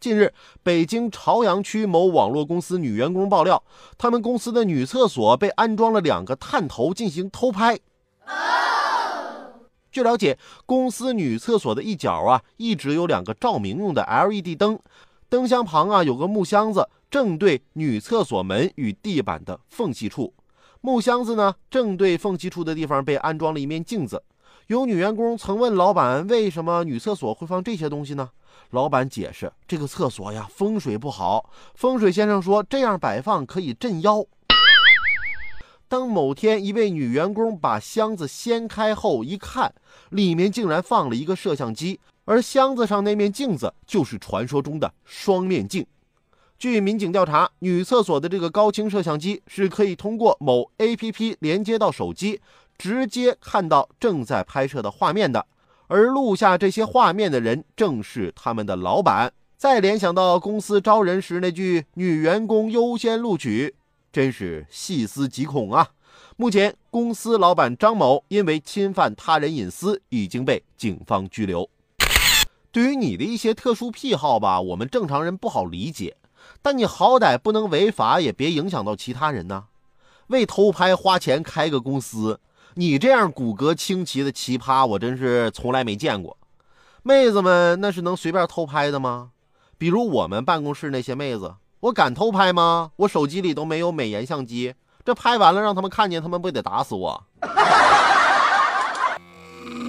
[0.00, 0.32] 近日，
[0.62, 3.60] 北京朝阳区某网络公司女员工爆料，
[3.96, 7.76] 他们公司的女厕所被安装了两个探头进行偷拍。
[9.90, 14.78] 据了解，公司女厕所的一角啊，一直有两个照明用的 LED 灯，
[15.28, 20.32] 灯箱旁啊有个木箱子，正对女厕所门与地板的缝隙处。
[20.80, 24.22] 木箱子呢，正对缝隙处的地方被安装了一面镜子。
[24.68, 28.28] 有女员工曾问老板，为什么女厕所会放这些东西呢？
[28.72, 34.22] 老板解释，这个厕所呀风水不好，风水先生说这样摆放可以镇妖。
[35.88, 39.72] 当某天一位女员工把箱子掀开后一看，
[40.10, 45.86] 里面竟然放了一个摄像机，而箱子上那面镜子就是传说中的双面镜。
[46.58, 52.38] 据民警调查，女厕所的这个高清摄像机是可以通过某 APP 连接到手机。
[52.78, 55.44] 直接看到正在拍摄的画面的，
[55.88, 59.32] 而录下这些画面的人正是他们的老板。
[59.56, 63.74] 再联想到公司招人时那句“女员工优先录取”，
[64.12, 65.88] 真是细思极恐啊！
[66.36, 71.68] 目前，公司老板张某因为侵犯他人隐私已经被警方拘留。
[72.70, 76.16] 对于你的一些特殊癖好吧，我们正常人不好理解，
[76.62, 79.64] 但你好歹不能违法，也别影响到其他人呢。
[80.28, 82.38] 为偷拍花钱开个公司。
[82.78, 86.38] 你这样骨骼清奇的奇葩，我真是从来没见过。
[87.02, 89.30] 妹子们那是能随便偷拍的吗？
[89.76, 92.92] 比如我们办公室那些妹子，我敢偷拍吗？
[92.94, 97.24] 我手机里都没有美颜相机，这拍完了让他们看见，他们不得打死我？